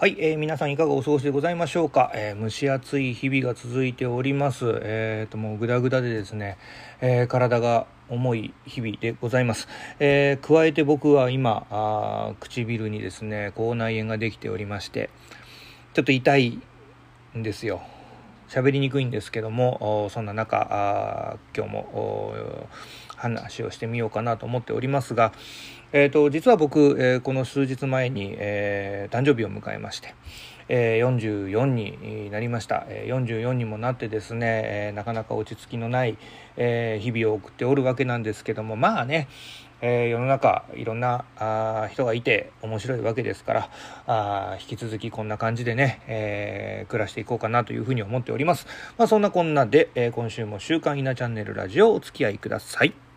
[0.00, 4.78] はい、えー、皆さんいかがお過ごしでございましょうか、えー、蒸し暑い日々が続いております。
[4.84, 6.56] えー、と、もうぐだぐだでですね、
[7.00, 9.66] えー、体が重い日々でございます。
[9.98, 15.10] えー、加えて僕は今あ、唇にですね、口内炎ができておりまして、
[15.94, 16.60] ちょっと痛い
[17.36, 17.82] んですよ。
[18.48, 22.68] 喋りにくいんですけども、そんな中、今日も
[23.16, 25.32] 話をしてみようかなと思っておりますが、
[25.92, 30.14] えーと、実は僕、えー、この数日前に、えー、誕生日を迎えまして、
[30.68, 36.16] え、44になりました、え、44にもなってですね、え、なかなか落ち着きのない、
[36.56, 39.28] え、日々を送っておるわけなんですけどもまあね、
[39.80, 43.70] え、世の中いろんなあ人がいて面白いわけですから
[44.06, 48.66] あ引き続きこんな感じでね、え、暮らしていこうかなというふうに思っております。
[48.96, 53.07] まあ、そんなこんなで、え、今週も週刊稲チャンネルラジオお付き合いください。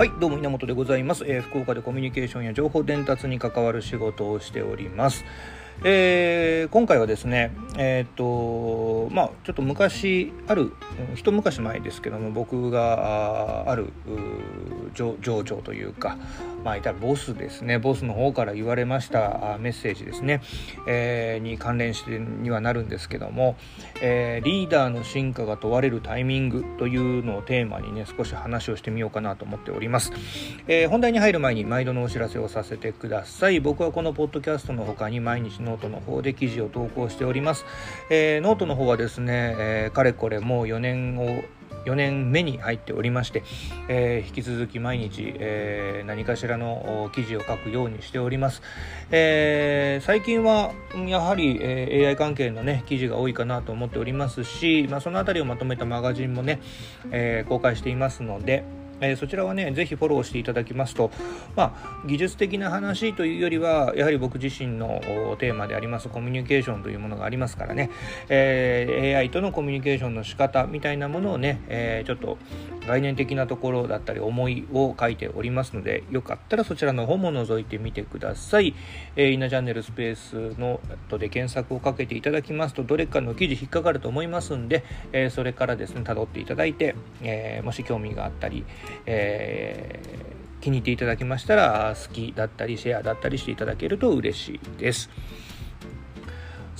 [0.00, 5.26] はい、どうも稲本でございます、えー、福岡でコミュニケーションや情報伝達に関わる仕事をしております。
[5.82, 10.72] えー、今回はですね、えっ、とまあ、ちょっと昔ある
[11.14, 13.92] 一昔前ですけども僕がある
[14.94, 16.18] 上場というか、
[16.64, 17.78] まあ、いたらボスですね。
[17.78, 20.42] ボスの方から言われましたメッセージですね、
[20.86, 23.56] えー、に関連してにはなるんですけども、
[24.02, 30.12] えー、リーダーの進化が問われるタイミングというのをテーマにね少し話をしてみようかなと思っております、
[30.66, 33.60] えー、本題に入る前に毎度のお知らせをさせてください。
[33.60, 37.64] 僕はこのポッドキャストの他に毎日ノートの方で記事を投稿しております、
[38.10, 41.44] えー、ノートの方はですね、えー、かれこれもう4年を
[41.86, 43.42] 4年目に入っておりまして、
[43.88, 48.60] えー、引き続き毎日、えー、何かしらの記事を書くようにしております、
[49.10, 50.72] えー、最近は
[51.06, 56.60] やはり、え、AI 関係のね記事が多いかなと思っておりますし、まあ、その辺りをまとめたマガジンもね、
[57.12, 58.64] え、公開していますので、
[59.00, 61.10] えー、そちらはね、ぜひフォローしていただきますと、
[61.56, 65.00] まあ、技術的な話というよりは、やはり僕自身の
[65.38, 67.90] テーマでありますコミュニケーションというものがありますからね、
[68.28, 72.38] えー、AI とのコミュニケーションの仕方みたいなものをね、えー、ちょっと
[72.86, 78.74] 概念的なところだったり思いを書いておりますので、よかったらそちらの方も覗いてみてください。
[79.16, 88.64] えー、イナチャンネルスペースのとで検索をかけていただきますと、どれかの記事引っかかると思いますんで、えー、それからですね、辿っていただいて、えー、もし興味があったり、
[89.06, 95.10] えー、気に入っていただけましたら好きだったりシェアだったりしていただけると嬉しいです。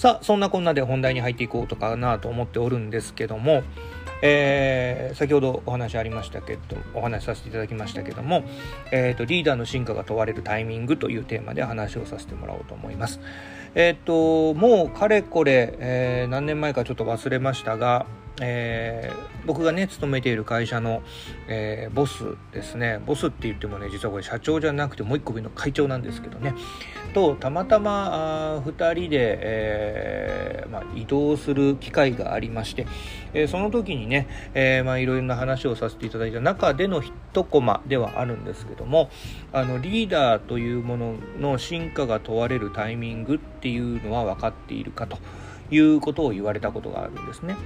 [0.00, 3.62] さあそんなこんなで本題に入っていこうとかなと思っておるんですけども、
[4.22, 6.60] えー、先ほどお話ありましたけど
[6.94, 8.44] お話しさせていただきましたけども、
[8.92, 13.20] えーと、リーダーの進化が問われるタイミングというテーマで話をさせてもらおうと思います。
[13.74, 18.06] えっ、ー、ともうかれこれ、えー、何年前かちょっと忘れましたが
[18.40, 21.02] えー、僕がね勤めている会社の、
[21.46, 26.54] えー、ボスですねボスって言ってもね実はこれ社長じゃなくてもう一個上の会長なんですけどね
[27.12, 32.86] とたまたまあ2人で、えーまあ、移動する機会がありまして、
[33.34, 39.10] え、その時にね、えまあ、いろいろな話をさせていただいた中での一コマではあるんですけども
[39.52, 45.18] あのリーダーというものの進化が問われるタイミングっていうのは分かっているかと。
[45.70, 47.56] いうことを言われたことがあるんですね。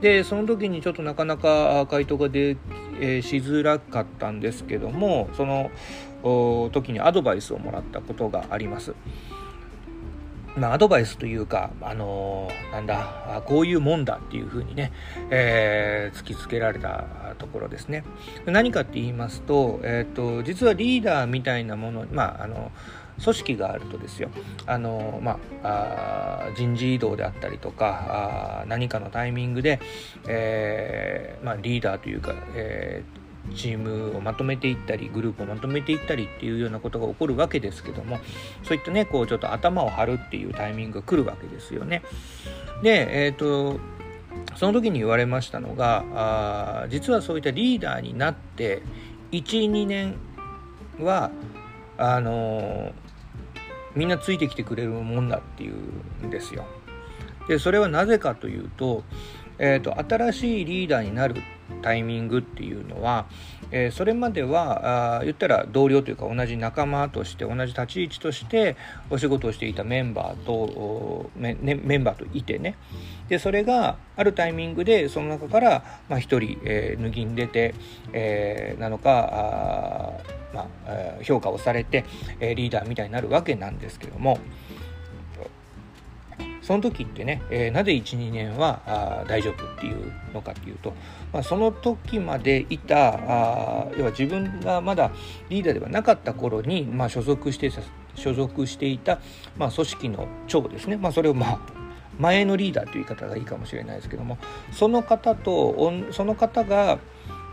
[0.00, 2.56] でその時にちょっとなかなか回答がで、
[3.00, 5.70] えー、しづらかったんですけどもその
[6.72, 8.94] 時にアドバイスをもらったことがあります。
[10.56, 14.90] まあ、アドバイスというか、あのー、なんだ、こういうもんだっていうふうにね、
[15.30, 17.04] えー、突きつけられた
[17.38, 18.04] ところですね。
[18.46, 22.72] 何かって言いますと、えっ、ー、と、実はリーダーみたいなもの、まあ、あの、
[23.22, 24.30] 組織があるとですよ
[24.66, 29.80] あの、まあ、あ人事異動であったりとかあ何かのタイミングで、
[30.28, 38.18] えーまあ、リーダーというか、えーチームをまとめていったりグループをまとめていったりっていうようなことが起こるわけですけども
[38.64, 42.02] そういったねこうちょっと頭を張るっていうタイミングが来るわけですよね。
[42.82, 43.78] でえっ、ー、と
[44.56, 48.82] その時に言われましたのがあ実はそういったリーダーになって
[49.32, 50.16] 12年
[51.00, 51.30] は
[51.98, 52.92] あの
[53.96, 56.66] みんなついてきてくれるもんだっていうんですよ。
[57.48, 59.04] でそれはなぜかというと,、
[59.58, 61.42] えーと、新しいリーダーになる
[61.82, 63.26] タイミングっていうのは、
[63.70, 68.76] えー、それまではあ言ったら同僚というか同じ仲間として同じ立ち位置として
[69.10, 72.76] お仕事をしていたメンバーとメ,、ンバーといてね。
[73.28, 77.74] でそれがあるタイミングでその中から、まあ、1人、えー、脱ぎに出て、
[78.12, 82.04] えー、なのかあまあ、評価をされて、
[82.40, 84.38] えリーダーみたいになるわけなんですけども。
[86.66, 90.94] その時ってね、えー、なぜ12年は大丈夫っていうのかっていうと、
[91.32, 95.12] まあ、その時までいたあ要は自分がまだ
[95.48, 97.70] リーダーではなかった頃に、まあ、所属して
[98.16, 99.20] 所属していた、
[99.56, 101.60] まあ、組織の長ですね、まあ、それをまあ
[102.18, 104.36] 前のリーダーという言い方がいいかもしれないですけども
[104.72, 106.98] その方とその方が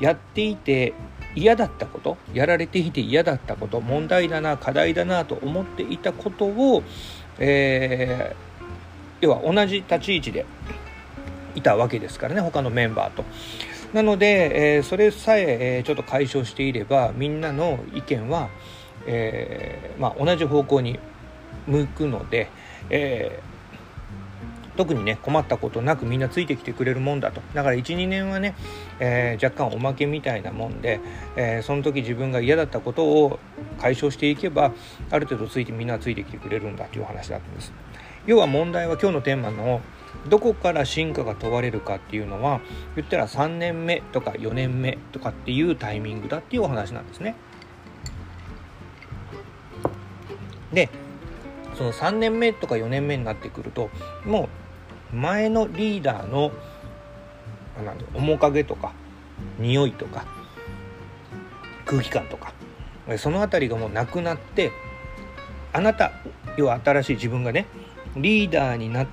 [0.00, 0.94] やっていて
[1.34, 6.82] 嫌だったことやられていて嫌だったこと問題だな課題だなと思っていたことを、
[7.38, 8.51] えー、
[9.22, 10.44] 要は同じ立ち位置で
[11.54, 13.24] いたわけですからね他のメンバーと。
[13.94, 18.48] なので、えー、それさええー、ちょっと解消していればみんなの意見は、
[19.06, 20.98] えーまあ、同じ方向に
[21.66, 22.48] 向くので、
[22.88, 28.54] えー、特にね困ったことなくみんなついてきてくれるもんだとだから12年はね、
[28.98, 31.00] えー、若干おまけみたいなもんで、
[31.36, 33.38] えー、その時自分が嫌だったことを
[33.78, 34.72] 解消していけば
[35.10, 37.72] ある程度ついてみんなついてきてくれるんだという話だったんです
[38.26, 39.80] 要は問題は今日のテーマの
[40.28, 42.60] どこから進化が問われるかっていうのは
[42.94, 47.34] 言ったら3年目とか4年目とかっていうタイミングだっていうお話なんですね。
[50.72, 50.88] で
[51.74, 53.90] その3年目とか4年目になってくると
[54.24, 54.48] も
[55.12, 56.52] う前のリーダーの
[57.84, 58.92] なん面影とか
[59.58, 60.24] 匂いとか
[61.84, 62.52] 空気感とか
[63.18, 64.70] その辺りがもうなくなって
[65.72, 66.12] あなた
[66.56, 67.66] 要は新しい自分がね
[68.16, 69.06] リーダーになっ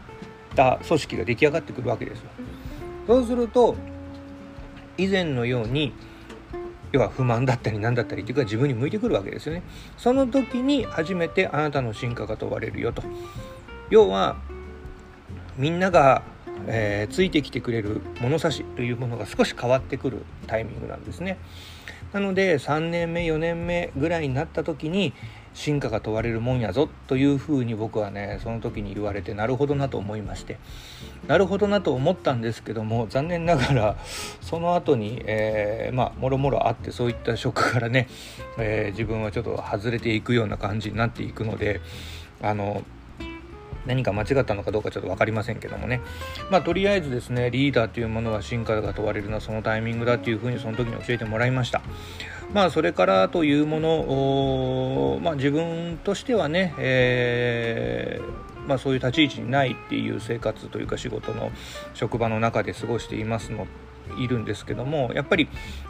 [0.55, 2.29] た組織が出来上がってくるわけですよ。
[3.07, 3.75] そうすると
[4.97, 5.93] 以前のように
[6.91, 9.63] 要は不満だったり何だったりっていうか自分に向いてくるわけですよね。
[9.97, 13.03] その時に初めてあなたの進化が問われるよと。
[13.89, 14.37] 要は
[15.57, 16.23] みんなが、
[16.67, 21.37] えー、ついてきてくれる物差しというものが少し変わってくるタイミングなんですね。
[22.13, 25.13] なので3年目4年目ぐらいになった時に
[25.53, 30.57] 進化が問われるもんやぞというふうに僕はねその時に言われてなるほどなと思いまして。
[31.27, 33.97] なるほどなと思ったんですけども残念ながら
[34.41, 38.07] その後に、えー、まあもろもろあってそういった職からね、
[38.57, 41.81] えー、自分はちょっと外れていくような感じになっていくので
[42.41, 42.83] あの
[43.89, 45.99] 何か間違ったのかどうかちょっと分かりませんけどもね。
[46.51, 51.81] まあとりあえずですねリーダーというものは進化が問われるのはそのタイミングだっていうふうにその時に教えてもらいました。
[52.53, 61.51] まあそれからというものまあ自分としてはね、えーまあ、そういう立ち位置にないっていう生活というか仕事の
[61.95, 63.65] 職場の中で過ごしていますの
[64.17, 65.47] いるんですけどもやっぱり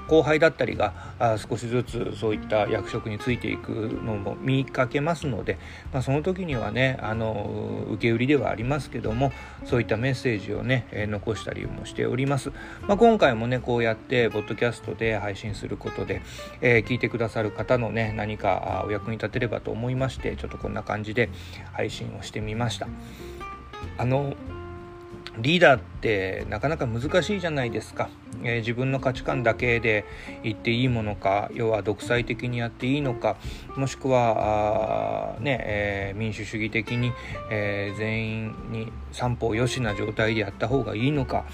[0.08, 3.70] 後輩だったりがあ少しずつそういった役職についていく
[4.04, 5.58] のも見かけますので、
[5.94, 9.32] まあ、その時にはねあの受け売りではありますけども
[9.66, 12.52] そういったメッセージをね、え残したりもしております、
[12.88, 16.22] まあ、今回もねこうやってポッドキャストで配信することで、
[16.62, 21.30] えー、聞いてくださる方のね何かお役に立てればと思いましてちょっとこんな感じで
[21.74, 22.88] 配信をしてみました。
[23.98, 24.34] あの
[25.42, 28.10] リーダーってなかなか難しいじゃないですか、
[28.44, 30.06] えー、自分の価値観だけで
[30.44, 33.38] 言っていいものか要は独裁的にやっていいのか
[33.76, 37.12] もしくはあ、ねえー、民主主義的に、
[37.52, 41.46] えー、全員に三方よしな状態でやった方がいいのか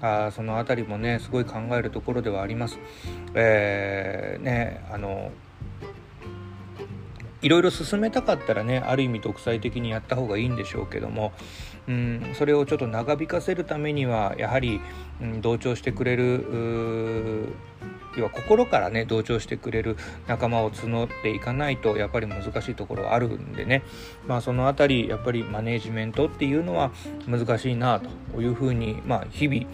[0.00, 2.78] あその辺りもねすごい考えるところではあります。
[3.34, 5.30] え、ねあの
[7.44, 11.32] いろいろ進めたかったらねある意味独裁的にやった方がいいんでしょうけども、
[11.88, 14.80] うん、それをちょっと長引かせるためにはやはり、
[15.20, 17.54] うん、同調してくれる
[18.16, 19.96] 要は心からね同調してくれる
[20.26, 23.82] 仲間を募っていかないとやっぱり難しいところはあるんでね。
[24.26, 26.92] まあその辺りやっぱりマネージメントっていうのは
[27.26, 28.00] 難しいな
[28.32, 29.66] というふうにまあ日々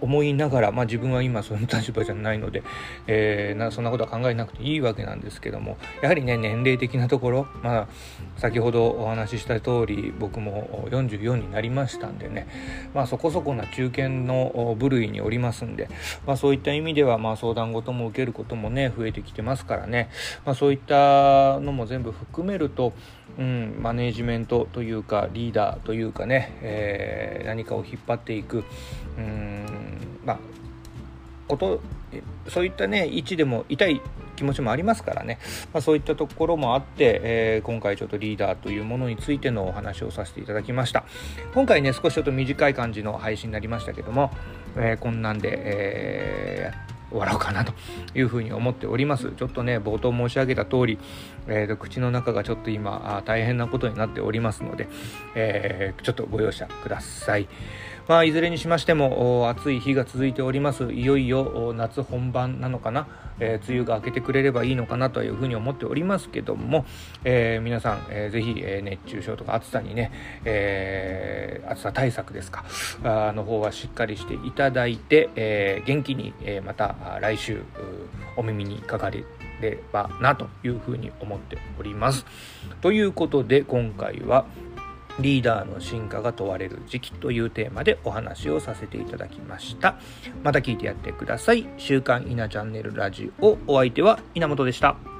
[0.00, 2.62] 思いながら、まあ、自分は今その立場じゃないので、
[3.06, 7.88] えー、なそんなことは考えなくていいわけなんですけどもやはりね年齢的なところ、まあ、
[8.36, 12.46] 先ほどお話しした通り僕も44になりましたんでね、
[12.94, 15.88] まあ、そこそこな中堅の部類におりますんで、
[16.26, 20.10] まあ、そういった意味では、まあ、相談事も受けることもね増えてきてますからね、
[20.44, 22.92] まあ、そういったのも全部含めると、
[23.38, 28.64] うん、マネージメントというかリーダーというかね、えー、何かを引っ張っていく、
[29.16, 29.87] うん
[30.24, 30.38] まあ
[31.48, 31.80] こと
[32.48, 34.00] そういったね位置でも痛い
[34.36, 35.38] 気持ちもありますからね、
[35.72, 41.04] まあ、そういったところもあって、えー、今回ちょっとリーダーというものについてのお話をさせていただきました
[41.54, 44.30] 今回ね少しちょっと短い感じの配信になりましたけども、
[44.76, 47.72] えー、こんなんで、えー終わろうかなと
[48.14, 49.32] いうふうに思っております。
[49.32, 50.98] ちょっとね、冒頭申し上げた通り、
[51.46, 54.88] えーと、口の中がちょっと今大変なことになっておりますので、
[55.34, 57.48] えー、ちょっとご容赦ください。
[58.08, 63.06] まあ、いずれにしましても暑い日が続いておりますいよいよ夏本番なのかな、
[63.38, 66.86] えー、梅雨が明けてくれればいいのかなというふうに思っておりますけども、
[67.24, 70.10] えー、皆さん、えー、ぜひ、え、熱中症とか暑さにね、
[70.46, 72.64] え、暑さ対策ですか
[73.04, 77.62] あの方はしっかりしていただいて、え、元気に、え、また来週
[78.36, 79.22] お耳にかかれ
[79.60, 82.24] ればなというふうに思っております。
[82.80, 84.46] ということで今回は
[85.18, 89.98] リーダーの進化が問われる時期というテーマでお話をさせていただきました。
[90.42, 91.68] また聞いてやってください。
[91.76, 95.17] 週刊稲チャンネルラジオお相手は稲本でした。